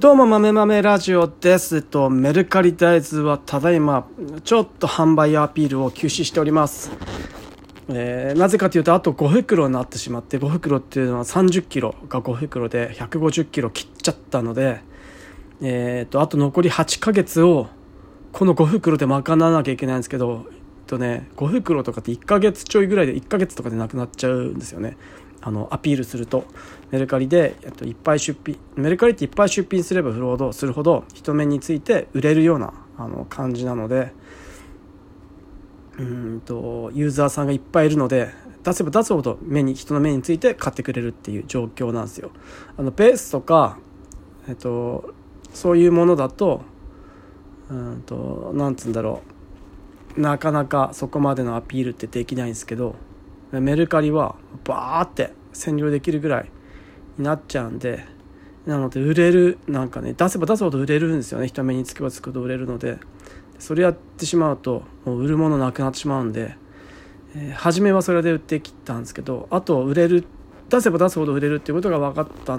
[0.00, 1.76] どうも、豆豆ラジオです。
[1.76, 4.08] えっと、メルカリ大豆はただいま、
[4.44, 6.90] ちょっと販売アピールを休止しております。
[7.90, 14.80] えーなぜかというと、あと5袋になってしまって、5袋っていうのは30キロが5袋で150キロ切っちゃったので、
[15.60, 17.68] えーっと、あと残り8ヶ月を、
[18.32, 20.56] この5袋で賄わなきゃいけないんですけど、えっ
[20.86, 24.96] とね、5袋とかって1ヶ月ちょいぐらいで1ヶ月とかでなくなっちゃうんですよね。
[25.42, 26.44] あのアピールすると
[26.90, 34.12] メルカリで、っと、いっぱい出品メルカリっていっぱい出品すればするほどするほど人目について売れるようなあの感じなので
[35.98, 38.30] うんとユーザーさんがいっぱいいるので
[38.62, 42.30] 出せば出すほど目に人の目について買ってくれるっていう状況なんですよ。
[42.76, 43.78] あのベースとか、
[44.48, 45.14] えっと、
[45.54, 46.62] そういうものだと
[47.70, 49.22] うんとなんつうんだろ
[50.16, 52.96] うなかなかそこまでのアピールってできないんですけど
[53.52, 56.50] メルカリはバーって占領できるぐらい
[57.18, 58.04] になっちゃうんで
[58.66, 61.48] なので売れるなんかね出せば出すほど売れるんですよね。
[61.48, 62.98] 人目につけばつくほど売れるので。
[63.60, 66.56] それやってしまうともう売るものなくなってしまうんで、
[67.36, 70.24] えー初めはそれで売ってきたんですけどあと売れる
[70.70, 72.58] 出せば出すほど売れるっていうことが分かった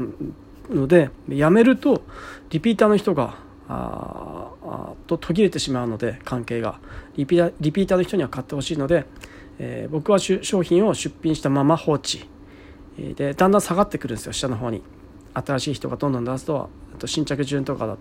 [0.69, 2.03] のでやめると
[2.51, 3.33] リピーターの人が
[3.67, 6.79] ああと途切れてしまうので関係が。
[7.17, 9.05] リピリピーターの人には買ってほしいので、
[9.63, 12.27] えー僕は商品を出品したまま放置。
[12.97, 14.81] でだんだん下がってくるんですよ下の方に。
[15.33, 17.97] 新しい人がどんどん出すとあと新着順とかだ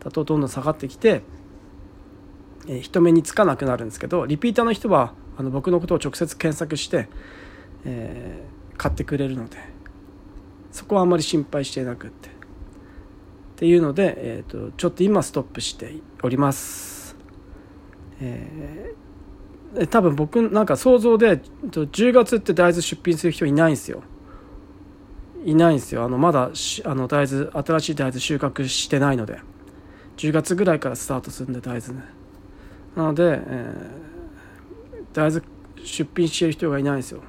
[0.00, 1.22] だとどんどん下がってきて、
[2.68, 7.08] えー人目につかなくなるんですけどリピーターの人はあの僕のことを直接検索して、
[7.84, 9.56] えー買ってくれるので
[10.70, 12.28] そこはあんまり心配していなくって。
[12.28, 12.32] っ
[13.56, 17.16] ていうので、えー、とちょっと今ストップしております。
[18.20, 19.05] えー
[19.90, 24.02] 多分僕なんか想像で10月って大豆出品する人いないんですよ。
[25.44, 26.04] いないんですよ。
[26.04, 26.50] あのまだ
[26.84, 29.40] あの大豆新しい大豆収穫してないので。
[30.16, 32.04] 10月ぐらいからスタートするんで大豆ね。
[32.96, 34.06] なので、えー
[35.12, 35.42] 大豆
[35.82, 37.22] 出品してる人がいないんですよ。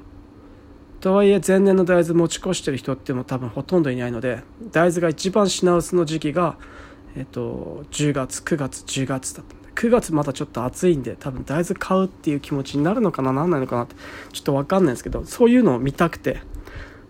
[0.99, 6.57] とはいえ前年の大豆持ち越してる人っても多分ほとんどいないので大豆が一番品薄の時期が、
[7.15, 9.55] えっと10月9月10月だった。
[9.55, 13.95] んで9月まだちょっと暑いんで多分大豆買うっていう気持ちになるのかななんないのかなって
[14.33, 16.41] ちょっと分かんないですけどそういうのを見たくて。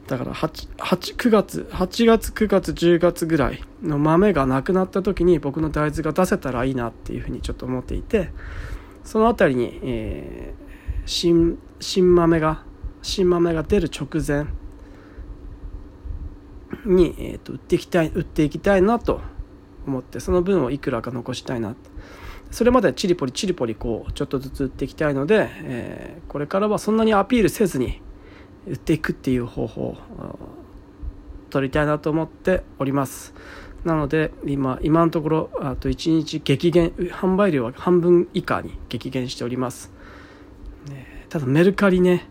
[0.08, 8.30] だから 8, 8, 9月8月9月10月ぐらいの豆がなくなった時に僕の大豆が出せたらいいなっていうふうにちょっと思っていて
[9.04, 10.68] その辺りに、えー
[11.08, 12.64] 新新豆が
[13.02, 14.46] 新豆が出る直前
[16.86, 19.22] に、えー、と売っていきたい売っていきたいなと
[19.88, 21.97] 思ってその分をいくらか残したいなって。
[22.52, 28.02] それまでチリポリチリポリこうちょっとずつ売っていきたいので、えーこれからはそんなにアピールせずに
[28.68, 29.98] 売っていくっていう方法を
[31.50, 33.34] 取りたいなと思っております。
[33.86, 39.92] なので今今のところあと1日激減販売量は半分以下に激減しております。
[41.30, 42.28] ただメルカリね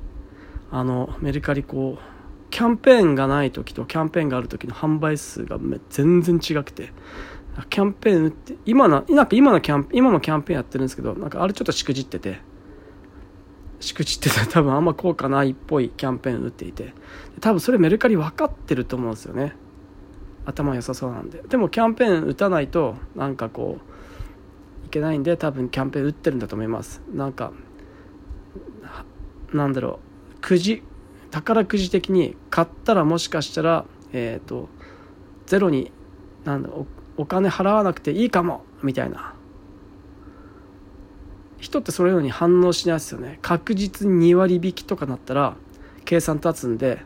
[0.70, 5.58] あのメルカリこうキャンペーンがない時とキャンペーンがある時の販売数が
[5.90, 6.92] 全然違くて
[7.64, 12.40] キャンペーンって今のなんか今のキャン今もキャンペーンやってるんですけどなんかあれちょっとしくじってて。
[13.78, 16.94] しくじってて 多分あんま効果ないっぽいキャンペーン打っていて。
[17.40, 19.54] 多分それメルカリ分かってると思うんですよね。
[20.44, 21.42] 頭良さそうなんで。
[21.48, 23.78] でもキャンペーン打たないとなんかこ
[24.84, 27.02] ういけないんで多分キャンペーン打ってるんだと思います。
[27.12, 27.52] なんか
[29.52, 30.00] なんだろ
[30.36, 30.40] う。
[30.40, 30.82] くじ
[31.30, 34.68] 宝くじ的に買ったらもしかしたらえっ、と
[35.46, 35.92] ゼロに
[36.44, 39.34] なんだろうお金払わなくていいかもみたいな。
[41.58, 43.38] 人ってそういうのに反応しないですよね。
[43.42, 45.56] 確実に2割引きとかなったら
[46.04, 47.02] 計算立つんで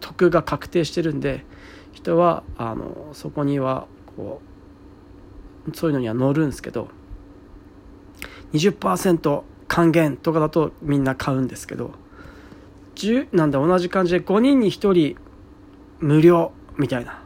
[0.00, 1.44] 得が確定してるんで
[1.92, 3.86] 人はあのそこには
[4.16, 4.40] こ
[5.66, 6.88] うそういうのには乗るんですけど
[8.52, 11.92] 20%還元とかだとみんな買うんですけど
[12.94, 15.16] 10なんだ同じ感じで5人に1人
[15.98, 17.25] 無料みたいな。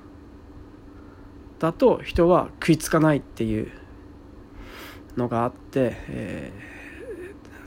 [1.60, 3.70] だと人は食いつかないっていう
[5.16, 6.80] のがあって、えー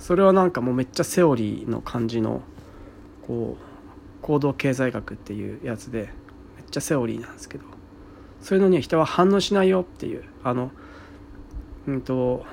[0.03, 2.41] それはなんかもうめっちゃセオリーの感じの
[3.25, 6.09] こう行動経済学っていうやつで
[6.57, 7.63] めっちゃセオリーなんですけど
[8.41, 10.71] そういうのには人は反応しないよっていうあの
[11.87, 12.45] うんと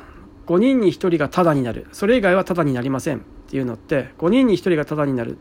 [0.46, 1.88] 5人に1人がタダになる。
[1.90, 5.36] それ以外はタダになりませんっていうのって5人に1人がタダになる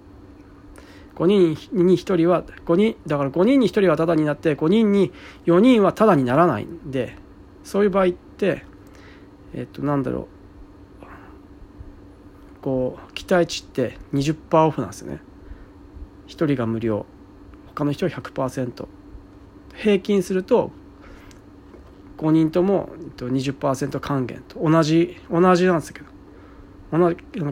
[1.19, 5.11] 5人に1人は5人だから5人に1人はタダになって5人に
[5.45, 7.15] 4人はタダにならないんで
[7.63, 8.65] そういう場合って
[9.53, 10.39] えっとなんだろう。
[12.61, 15.21] こう期待値って20%オフなんですよね。
[16.27, 17.05] 1人が無料。
[17.67, 18.85] 他の人は100%
[19.75, 20.71] 平均すると
[22.17, 24.59] 5人とも20%還元と。
[24.59, 26.18] 同じ同じなんですけど。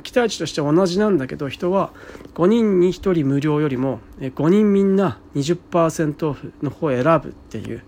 [0.01, 1.91] 期待値としては同じなんだけど人は
[2.33, 7.83] 5人に1人無料よりも5人みんな20%オフの方を選ぶっていう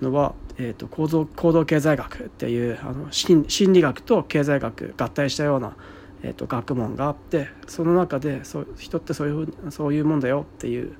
[0.00, 5.76] のは、えーと、行動行動経済学っていうあの心理学と経済学合体したような、
[6.22, 10.94] えーと、学問があってその中でそ人ってそういうそういうもんだよっていう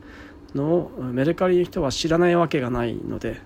[0.55, 3.41] のをメルカリの人は知らないわけがないので、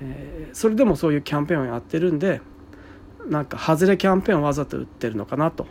[0.00, 2.40] えー、それでもそういうキャンペーンをやってるんで
[3.28, 5.66] なんか外れキャンペーンをわざと売ってるのかなと。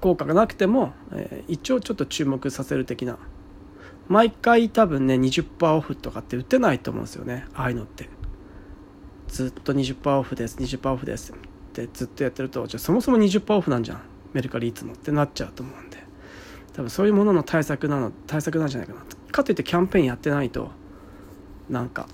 [0.00, 3.18] 効果がなくても、えー、一応ちょっと注目させる的な。
[4.08, 7.46] 毎回多分ね20%オフとかって売ってないと思うんですよね。
[7.54, 8.08] ああいうのって。
[9.28, 11.34] ずっと20%オフです20%オフですっ
[11.72, 11.88] て。
[11.92, 14.00] ずっとやってるとじゃそもそも20%オフなんじゃん。
[14.32, 15.98] メルカリいつもってなっちゃうと思うんで。
[16.74, 19.00] 多分そういうものの対策なの対策なんじゃないかな。
[19.32, 20.70] かといってキャンペーンやってないと
[21.68, 22.06] なんか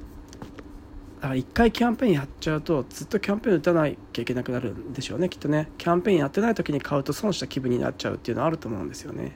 [1.25, 5.71] だから1回キャンペーンやっちゃうとずっとキャンペーン打たなきゃいけなくなるんでしょうねきっとね。
[5.79, 9.35] キャンペーンやってない時に買うと損した気分になっちゃうっていうのはあると思うんですよね。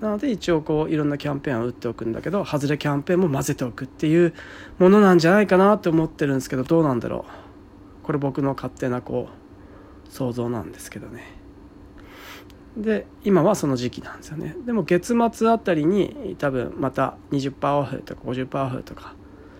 [0.00, 4.34] なので一応こういろんなキャンペーンを打っておくんだけど外れキャンペーンも混ぜておくっていう
[4.78, 7.24] ものなんじゃないかなと思ってるんですけどどうなんだろ
[8.02, 8.04] う。
[8.06, 11.24] これ僕の勝手なこう想像なんですけどね。
[12.76, 14.54] で今はその時期なんですよね。
[14.64, 19.16] でも月末あたりに多分また20%オフとか50%オフとか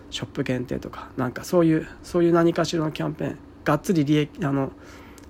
[0.09, 4.71] ショップ限定とかなんかそういうそういう何かしらのキャンペーンがっつり利益あの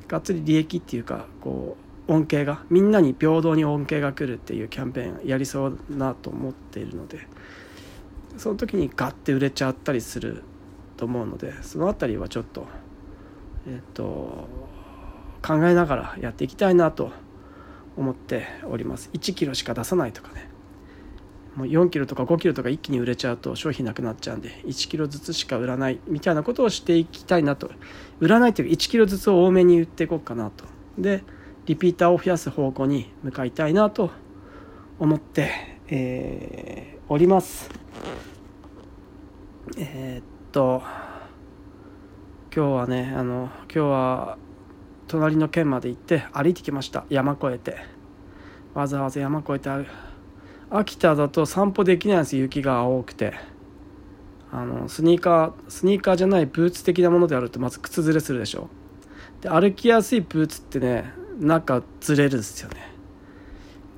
[0.07, 1.77] がっつり利益っていうかこ
[2.07, 7.27] う恩恵がみんなに平等に恩恵が来るっていうキャンペーンやりそうなと思っているので
[8.37, 10.43] その時にガッて売れちゃったりする
[10.95, 12.67] と思うのでその辺りはちょっと
[13.67, 14.47] えっと
[15.45, 17.11] 考えながらやっていきたいなと
[17.95, 19.09] 思っております。
[19.13, 20.49] 1キロしか出さないとかね。
[21.57, 27.71] もう4キロとか5キロとか一気に売れちゃうと商品なくなっちゃうんで1キロずつしか売らないみたいなことをしていきたいなと。
[28.19, 30.65] 売らないというか1キロずつを多めに売っていこうかなと。
[30.99, 31.23] で
[31.65, 34.11] リピーターを増やす方向に向かいたいなと
[34.99, 35.49] 思って、
[35.87, 37.71] えー、おります。
[39.79, 40.83] えー、っと
[42.55, 44.37] 今日はねあの今日は
[45.07, 47.05] 隣の県まで行って歩いてきました。
[47.09, 47.97] 山越えて。
[48.75, 49.69] わざわざ山越えて
[50.69, 53.33] 秋田だと散歩できないんです雪が多くて。
[54.49, 58.69] あのスニーカースニーカーじゃないブーツ的なものであるとまず靴ずれするでしょ。
[59.41, 62.75] で歩きやすいブーツってね中ずれるんですよね。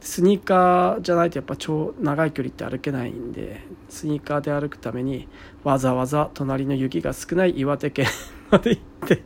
[0.02, 5.28] スニーカーじゃないとやっぱ超長い距離って歩けないんでスニーカーで歩くために
[5.64, 8.08] わざわざ隣の雪が少ない岩手県
[8.50, 9.22] まで行って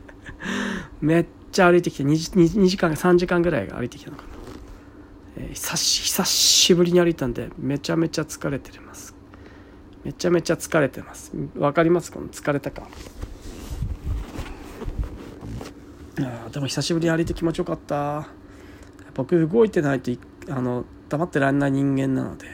[1.00, 4.43] めっちゃ歩いてきて 2, 2, 2時間3時間ぐらい歩いてきたのかな。
[5.38, 9.16] え、久し久しぶりに歩いたんでめちゃめちゃ疲れてます。
[10.04, 11.32] めちゃめちゃ疲れてます。
[11.58, 12.12] わかります？
[12.12, 12.88] この疲れた感
[16.20, 18.28] あでも久しぶりに歩いて気持ちよかった。
[19.16, 20.12] 僕動いてないと
[20.50, 22.48] あの黙ってらんない人間なので、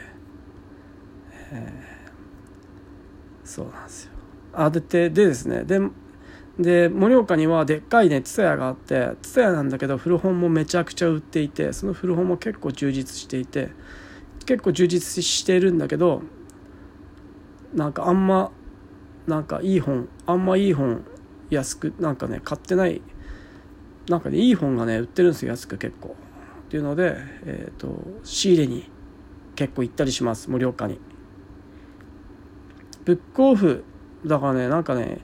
[1.52, 4.12] えー、そうなんですよ。
[4.52, 5.64] あでででですね。
[5.64, 5.80] で
[6.60, 13.70] で盛岡にはでっかいね蔦屋があって蔦屋なんだけど古本もめちゃくちゃ売っていてその古本も結構充実していて
[14.44, 16.22] 結構充実してるんだけど
[17.72, 18.52] なんかあんま
[19.26, 21.04] なんかいい本あんまいい本
[21.48, 23.00] 安くなんかね買ってない
[24.08, 26.16] なんかねいい本がね売ってるんですよ安く結構。
[26.66, 27.88] っていうので、えー、と
[28.22, 28.88] 仕入れに
[29.56, 31.00] 結構行ったりします盛岡に。
[33.04, 33.84] ブックオフ
[34.26, 35.20] だからねなんかね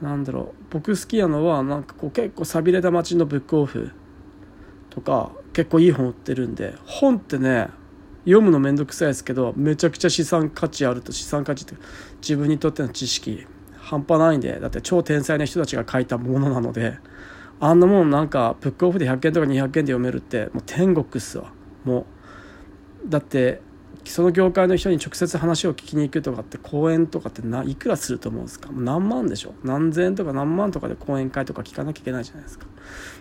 [0.00, 0.64] なんだろう。
[0.70, 3.90] 僕好きなのはなんかこう結構寂れた街のブックオフ
[4.90, 7.68] とか結構いい本売ってるんで本ってね
[8.24, 11.74] 読むのめんどくさいですけどめちゃくちゃ資産価値あると資産価値って
[12.20, 16.98] 自分にとっての知識半端ないんでだって超天才な人たちが書いたものなので
[17.60, 21.52] あんなもんなんかブックオフで100円とか200円で読めるってもう天国っすわ。
[21.84, 22.06] も
[23.04, 23.60] うだって
[24.08, 28.70] その業界の人に直接話を聞きに行くとかって講演とかってないくらすると思うんですか？
[28.72, 32.66] 何万でしょ何千円とか何万とかで講演会とか聞かなきゃいけないじゃないですか。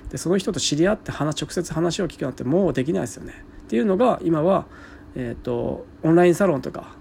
[0.10, 3.34] でその人と知り合って話直接話を聞くなんてもうできないですよね。
[3.64, 4.66] っていうのが今は、
[5.16, 6.96] えーと、オンラインサロンとか、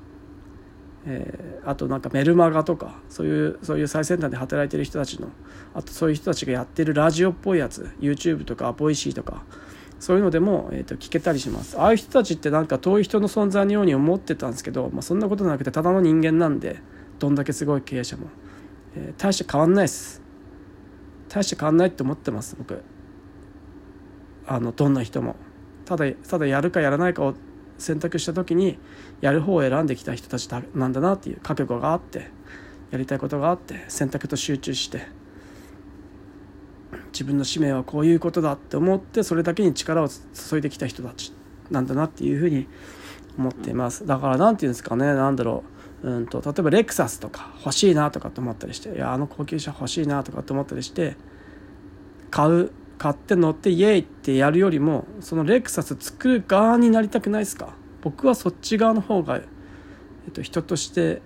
[1.07, 5.28] えー、あとなんかメルマガとかそういうそういう最先端で働いてる人たちの
[5.75, 9.45] あとそういう人たちがやってるラジオっぽいやつ YouTube とかボイシーとか
[9.99, 11.79] そういうのでも、えー、と聞けたりします。
[11.79, 16.81] ああいう人たちってなんか遠い人の存在のように思ってたんですけど、まあ、そんなことなくてただの人間なんで
[17.19, 18.26] どんだけすごい経営者も、
[18.95, 20.23] えー、大して変わんないです。
[21.29, 22.83] 大して変わんないって思ってます僕。
[24.47, 25.37] あのどんな人も。
[25.87, 27.35] ただただやるかやらないかを
[27.79, 28.79] 選択した時に
[29.21, 32.31] やる方を選んできた人たちなんだなっていう覚悟があって
[32.91, 35.07] やりたいことがあって選択と集中して
[37.17, 41.33] 自分の使命はこういうことだって思ってそれだけに力を注いできた人たち
[41.71, 42.69] なんだなっていうふうに
[43.39, 44.05] 思っています。
[44.05, 45.65] だから何て言うんですかね何だろ
[46.03, 46.11] う。
[46.11, 51.17] うんと例えばレクサスとか欲しいなとかって思ったりしていやあの高級車欲しいなとかって思ったりして
[52.31, 57.75] 買う買って乗ってイエイってやるよりもそのレクサス作る側になりたくないですか？
[58.03, 59.41] 僕はそっち側の方が、え
[60.29, 61.23] っと、人として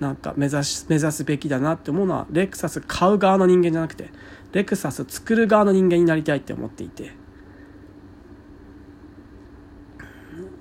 [0.00, 4.10] なんか目指し目指すべきだなって思うのはレクサス買う側の人間じゃなくて
[4.52, 7.12] レクサス作る側の人間になりたいって思っていて。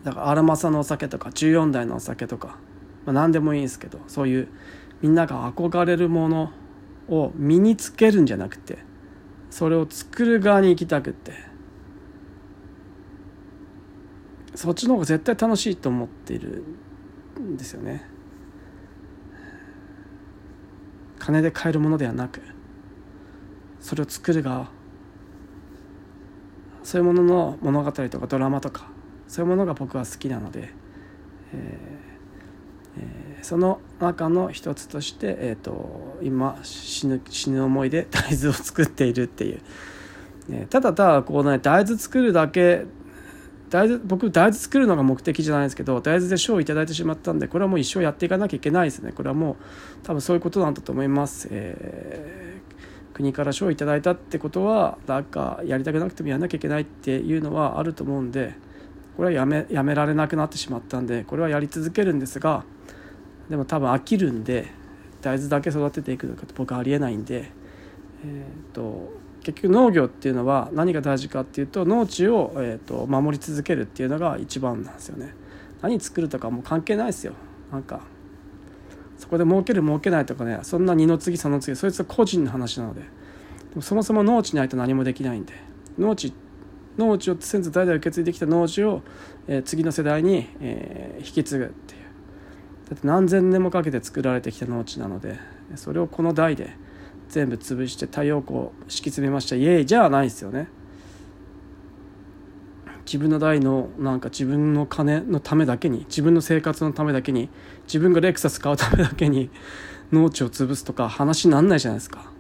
[0.03, 2.57] だからアラマサのお酒とか14代のお酒とか、
[3.05, 4.49] まあ、何でもいいんですけどそういう
[5.01, 6.51] みんなが憧れるもの
[7.07, 8.79] を身につけるんじゃなくて
[9.49, 11.53] それを作る側に行きたくって。
[14.55, 16.63] そっちの方が絶対楽しいと思っている
[17.39, 18.07] んですよね。
[21.23, 22.41] 金で買えるものではなく
[23.79, 24.67] それを作る側
[26.83, 28.89] そういうものの物語とかドラマとか
[29.29, 30.73] そういうものが僕は好きなので、
[31.53, 39.61] えーえー、その中の一つとして、えーと、今死ぬ死ぬ思いで大豆を作っているっていう、
[40.51, 42.83] えー、ただただこうね大豆作るだけ
[43.73, 49.11] 大豆僕大豆作るのが目的じゃないですけど大豆で賞を頂いてしまったんでこれはもう一生やっていかなきゃいけないですね。
[49.13, 49.55] これはもう
[50.03, 58.53] 多分そういうことなんだと思います、えー、国から賞をいただいたってことはなんかやりたくなくてもやんなきゃいけないっていうのはあると思うんで
[59.17, 62.65] これはやめやめられなくなってしまったんでこれはやり続けるんですが
[63.49, 64.67] でも多分飽きるんで
[65.23, 67.49] 大豆だけ育てていくのかって僕はありえないんで、
[68.23, 69.11] えーと、
[69.43, 75.33] 結局農業っていうのは何が大事かっていうと農地を、えーと、守り続けるっていうのが一番なんですよね。
[75.81, 77.33] 何作るとかもう関係ないですよ。
[77.71, 78.01] なんか
[79.17, 83.01] そこで儲ける儲けないとかねそんな二の次その次そいつは個人の話なので。
[83.81, 85.53] そもそも農地ないと何もできないんで。
[85.97, 86.33] 農地
[86.97, 89.01] 農地を先祖代々受け継いできた農地を、
[89.47, 92.01] えー、次の世代に、えー、引き継ぐっていう。
[92.89, 95.39] だって何千年もかけて作られてきた農地なので
[95.75, 96.75] それをこの代で
[97.33, 99.55] 全部潰して太陽光敷き詰めました。
[99.55, 100.67] イエーイじゃないですよね。
[103.07, 107.49] 自分の代のなんか自分の金のためだけに自分の生活のためだけに
[107.85, 109.49] 自分がレクサス買うためだけに
[110.11, 112.31] 農地を潰すとか話になんないじゃないですか。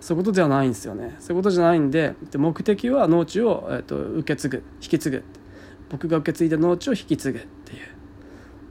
[0.00, 1.14] そういうことではないんですよね。
[1.20, 5.24] そういうことじゃないんでで目的は農地を、えーと、受け継ぐ引き継ぐ。
[5.88, 7.76] 僕が受け継いだ農地を引き継ぐってい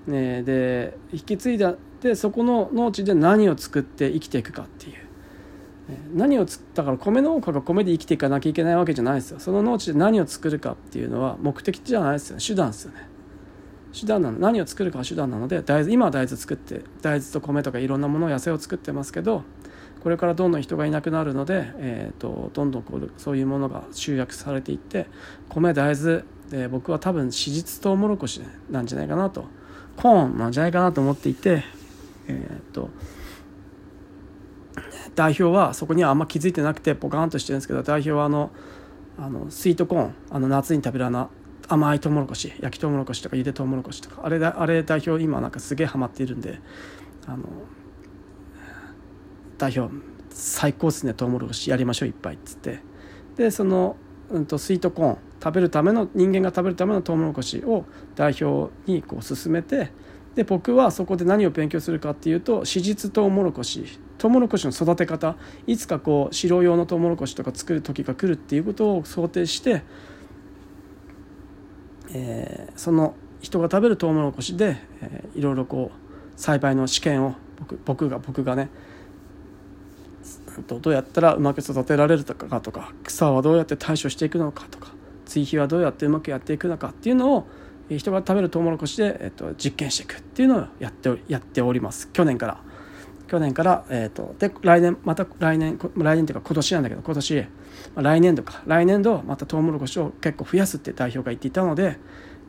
[0.09, 5.04] う、ね、で引き継いだでそこの農地で何を作って生きていくかっていう。
[6.13, 9.39] 何をつだから米農家が米で生きていかなきゃいけないわけじゃないですよ。
[9.39, 12.43] その農地で何を作るかっていうのは目的じゃないですよね。
[12.45, 13.07] 手段ですよね
[13.99, 14.39] 手段なの。
[14.39, 19.43] 何を作るかは手段なので大豆今は大豆作って大豆と米とかいろんなものを野菜を作ってますけど
[20.01, 25.07] これからどんどん人がいなくなるので、えーと、どんどんこうそういうものが集約されていって
[25.49, 29.45] 米大豆で僕は多分史実トウモロコシなんじゃないかなと。
[29.97, 31.63] コーンなんじゃないかなと思っていて、
[32.27, 32.89] えーと、
[35.15, 38.51] 代表はそこにはあんま気づいてなくてポカーンとしてるんですけど代表はあの
[39.17, 41.29] あのスイートコーンあの夏に食べるあの
[41.67, 46.59] 甘いトウモロコシ焼きトウモロコシとかゆでトウモロコシとかあれあれ代表今なんかすげえハマっているんで
[47.25, 47.43] あの
[49.57, 49.93] 代表
[50.29, 52.79] 最高っすねトウモロコシやりましょういっぱいっつって。
[53.37, 53.97] でその、
[54.29, 59.91] うんと、スイートコーン食べるための人間が食べるためのトウモロコシを代表にこう進めて
[60.35, 63.85] で僕はそこで何を勉強するかっていうと史実トウモロコシ
[64.17, 65.35] トウモロコシの育て方。
[65.67, 69.83] いつかこう飼料用のトウモロコシとか作る時が来るっていうことを想定して、
[72.13, 78.69] えー、その人が食べるトウモロコシで、えー、いろいろこう栽培の試験を僕僕が僕がね
[80.67, 84.93] どうやったらうまく育てられるかとか草はどうやって対処していくのかとか
[85.25, 87.47] 追肥はどうやってうまくやっていくのかっていうのを
[87.89, 92.09] 人が食べるトウモロコシで、えっと、実験していくっていうのをやってやっております。
[92.11, 92.57] 去年から。
[93.27, 97.45] 去年から、えっと、で来年また来年来年っていうか今年なんだけど今年、
[97.95, 98.63] 来年度か。
[98.65, 101.97] 来年度またトウモロコシを結構増やすって代表が言っていたので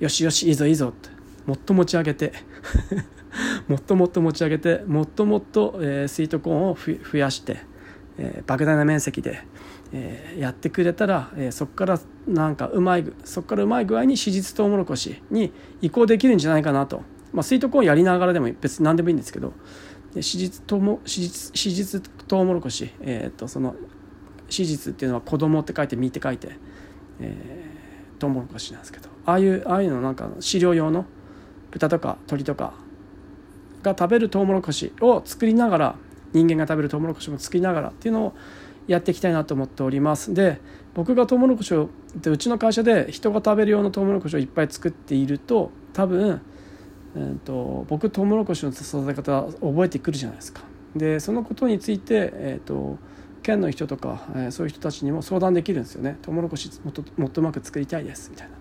[0.00, 1.08] よしよしいいぞいいぞって
[1.46, 2.32] もっと持ち上げて
[3.68, 7.58] もっともっと持ち上げてもっともっと、えー、スイートコーンを増やして
[8.18, 9.42] えー、莫大な面積で、
[9.92, 17.02] えー、やってくれたら、えー、そこからなんかうまいそこからうまい具合に史実トウモロコシに移行できるんじゃないかなと、
[17.32, 19.52] まあ、スイートコーンやりながらでも別に何でもいいんですけど。
[20.22, 23.74] 史実トウモ史実史実トウモロコシ、えー、とその
[24.48, 26.56] 史実っていうのは子供って書いて実って書いて、
[27.20, 29.08] えー、トウモロコシなんですけど。
[29.26, 31.04] ああいうああいうのなんか飼料用の
[31.72, 32.74] 豚とか鳥とか
[33.82, 35.94] が食べるトウモロコシを作りながら、
[36.32, 38.34] 人間が食べるトウモロコシも作りながらっていうのを
[38.86, 40.34] やっていきたいなと思っております。
[40.34, 40.60] で
[40.94, 46.40] 僕がトウモロコシをでうちの会社で人が食べる用のトウモロコシをいっぱい作っていると多分、
[47.16, 50.62] えーと、僕トウモロコシの育て方覚えてくるじゃないですか。
[50.94, 52.98] でそのことについて、えーと、
[53.42, 56.18] 県の人とか、えー、そういう人たちにも相談できるんですよね。
[56.22, 58.54] トウモロコシもっともっとうまく作りたいですみたいな。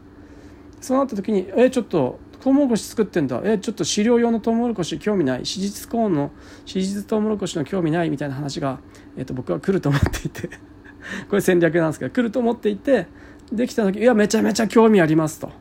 [0.81, 3.41] そうなった時に「えちょっとトウモロコシ作ってんだ。
[3.43, 5.45] えちょっと飼料用のトウモロコシ興味ない。
[5.45, 6.31] 史実コーンの
[6.65, 8.79] 史実トウモロコシの興味ないみたいな話が、
[9.17, 10.49] えーと、僕は来ると思っていて
[11.29, 13.07] これ戦略なんですけど来ると思っていて
[13.51, 15.51] できた時いやめちゃめちゃ興味ありますと。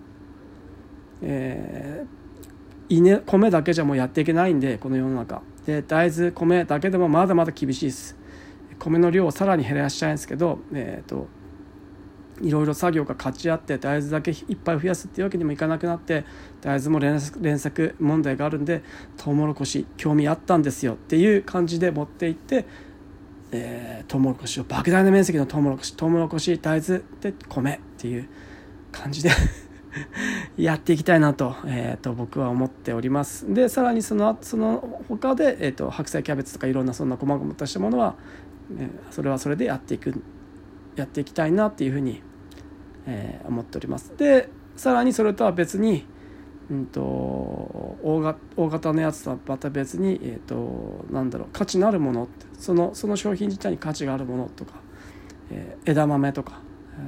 [1.22, 8.16] えー、稲米だけじゃもうやっていけないんでこの世の中で大豆米だけでもまだまだ厳しいです
[8.78, 11.28] 米の量をさらに減らしたいんですけどえっ、ー、と
[12.42, 16.24] いろいろ作業が勝ち合って大豆だけいっぱい増やすっていうわけにもいかなくなって
[16.60, 18.82] 大豆も連作問題があるんで
[19.16, 22.66] トウモロコシ興味あったんですよっていう感じで持っていって、
[23.56, 28.28] えー、トウモロコシを莫大な面積のトウモロコシトウモロコシ大豆で米っていう
[28.90, 29.30] 感じで
[30.56, 33.52] やっていきたいなと,、えーと、僕は思っております。
[33.52, 38.16] でさらにそのその他で、えーと、白菜キャベツとかいろんなそんな細々としたものは、
[38.78, 40.22] え、それはそれでやっていく
[40.96, 42.22] やっていきたいなっていうふうに、
[43.06, 44.16] えー、思っております。
[44.16, 46.04] でさらにそれとは別に、
[46.70, 52.28] うんと、大大型のやつとはまた別に、えーと、なんだろう価値のあるもの
[52.58, 54.74] そのその商品自体に価値があるものとか、
[55.50, 56.60] えー、枝豆とか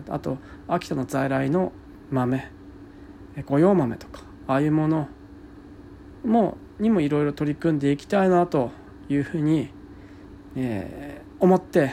[0.09, 1.73] あと秋田の在来の
[2.11, 2.51] 豆
[3.47, 5.09] 御用豆とかああいうもの
[6.25, 8.71] もにもいろいろ取り組んでいきたいなと
[9.09, 9.71] いうふうに、
[10.57, 11.93] えー、思って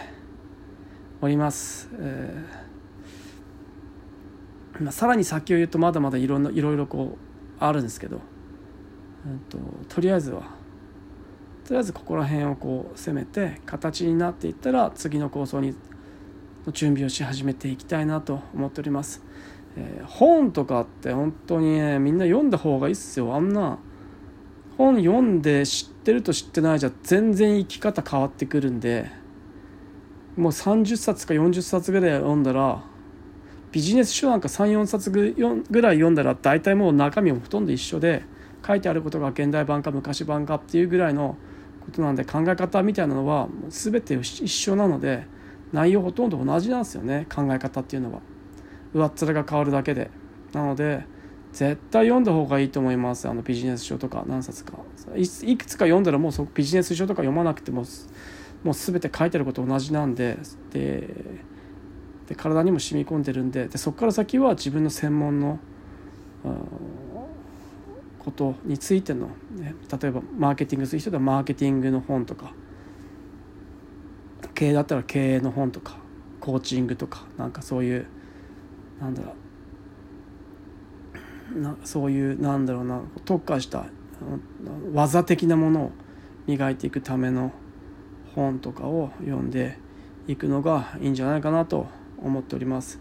[1.22, 1.90] おります。
[1.94, 2.64] えー
[4.80, 7.23] まあ、さらに先を言うとまだまだいろいろいろこう
[7.68, 8.20] あるんですけど、
[9.26, 10.42] えーと、とりあえずは
[11.66, 15.76] とりあえずここら辺をこう攻めて形になっていったら次の構想に
[16.72, 19.24] 準備をし始めていきたいなと思っております。
[19.76, 23.80] えー、本とかって本当にねみんな読んだ方がいいっすよあんな
[24.78, 29.24] 本読んで知ってると知ってないじゃ全然生き方変わってくるんで。
[30.36, 32.82] もう30冊か40冊ぐらい読んだら
[33.74, 38.24] ビジネス書なんか34冊ぐらい読んだら大体もう中身もほとんど一緒で
[38.66, 41.38] 書いてあることが現代版か昔版かっていうぐらいの
[41.84, 45.26] ことなんで考え方みたいなのは全て一緒なので
[45.74, 47.26] 内容ほとんど同じなんですよね。
[47.34, 48.22] 考え方っていうのは。
[48.94, 50.12] 上っ面が変わるだけで。
[50.54, 51.04] なので
[51.52, 53.28] 絶対読んだ方がいいと思います。
[53.28, 54.78] あのビジネス書とか何冊か。
[55.16, 57.86] いくつか読んだらもうそビジネス書とか読まなくても
[58.64, 60.38] もう全て書いてあること同じなんで
[60.72, 61.10] で
[62.34, 65.60] で体にも染み込んでるんででそこから先は自分の専門の
[68.18, 72.54] ことについての、ね、例えばマーケティングする人ではマーケティングの本とか
[74.56, 75.98] 経営だったら経営の本とか
[76.40, 78.08] コーチングとかなんかそういう
[79.00, 79.36] なんだろ
[81.56, 83.86] うなそういうなんだろうな特化した
[84.94, 85.92] 技的なものを
[86.48, 87.52] 磨いていくための
[88.36, 89.78] 本とかを読んで
[90.28, 91.88] いくのがいいんじゃないかなと
[92.24, 93.00] 思っております。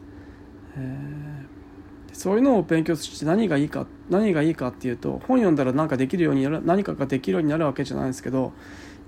[0.76, 8.52] えー、そういうのを勉強して何がいいか何がいいかっていうと本読んだら何かできるようになる何かができるようになるわけじゃないですけど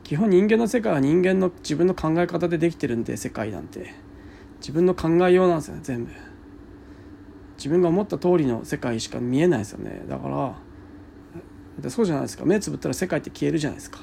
[0.03, 3.95] 基本人間の世界は人間の自分の考え方でできてるんで世界なんて。
[4.65, 6.11] 自分の考えようなんですよね全部。
[7.59, 10.05] 自分が思った通りの世界しか見えないですよね。
[10.09, 10.57] だか
[11.83, 12.47] らそうじゃないですか。
[12.47, 14.01] 目つぶったら世界って消えるじゃないですか。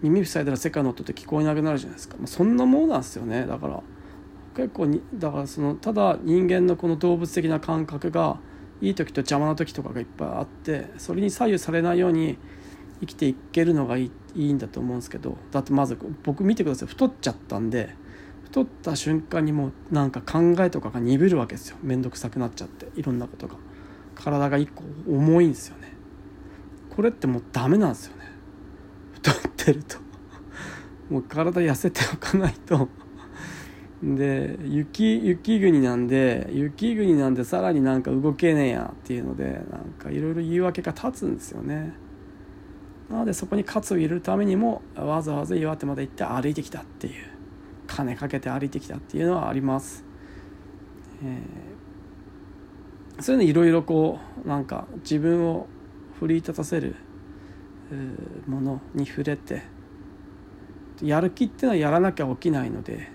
[0.00, 3.44] 耳塞いだら世界の音って聞こえなくなるじゃないですか、まあ、そんなものなんですよね。
[3.46, 3.82] だから
[4.58, 8.40] 結構にだからそのただ人間のこの動物的な感覚が
[8.80, 12.38] いい時と邪魔な時とかがいっぱいあってそれに左右されないように
[12.98, 16.88] 生きていけるのがいいいいんだと思うんですけどだってまず僕見てください。
[16.88, 17.94] 太っちゃったんで
[18.46, 21.76] 太った瞬間にもうなんか考えとかが鈍るわけですよ。
[21.82, 23.54] 面倒くさくなっちゃっていろんなことが。
[24.16, 25.92] 体が一個重いんですよね。
[26.90, 28.24] これってもうダメなんですよね。
[29.12, 29.98] 太ってると。
[31.08, 32.88] もう体痩せておかないと。
[34.02, 41.94] で雪雪国なんで雪国なんでさらになんか動けねえやっていうのでなんかいろいろ言い訳が立つんですよね。
[43.10, 47.24] なのでそこに喝を入れるためにもわざわざ岩手まで行って歩いてきたっていう
[47.86, 50.04] 金かけて歩いてきたっていうのはあります、
[51.24, 55.66] えー、そういうのいろいろこうなんか自分を
[56.20, 56.96] 奮い立たせる
[58.46, 59.62] ものに触れて
[61.02, 63.08] やる気っていうのはやらなきゃ起きないので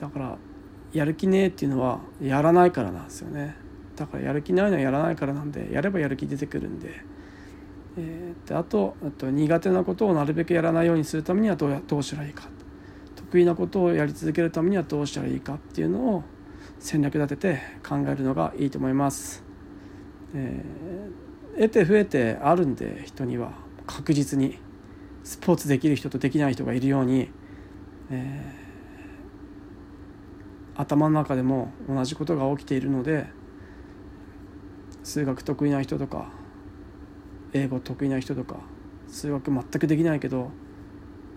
[0.00, 0.38] だから
[0.92, 3.54] やる気ねえっていうのはやらないからなんですよね。
[3.96, 7.04] だからやる気ないのはやらないからなんでやればやる気出てくるんで。
[7.98, 12.48] えー、であとあと苦手なことをなるべくやらないようにするためにはどうやどうしたらいいか。
[13.16, 16.24] 得意なことをやり続けるためにはどうしたらいいかっていうのを
[16.78, 19.44] 戦略立てて考えるのがいいと思います。
[20.34, 23.52] えー、得て増えてあるんで人には
[23.86, 24.58] 確実に
[25.22, 27.30] スポーツできる人とできない人がいるように、
[28.10, 28.59] えー、
[30.80, 33.26] 頭の中でも同じことが起きているので
[35.02, 36.30] 数学得意な人とか
[37.52, 38.56] 英語得意な人とか
[39.08, 40.50] 数学全くできないけど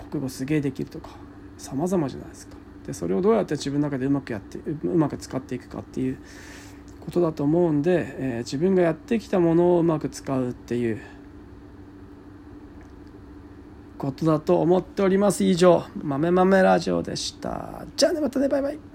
[0.10, 1.10] 国語すげえできるとか
[1.58, 2.58] 様々じゃないですか。
[2.86, 6.18] でそれをどうやって自分の中でうまくやってうまく使っていくかっていう
[7.00, 11.02] ことだと思うんで、えー、自分がやってきたものをうまく使うっていう
[13.98, 15.46] ことだと思っております。
[15.46, 17.86] 以上豆豆ラジオでした。
[17.96, 18.93] じゃあねまたねバイバイ。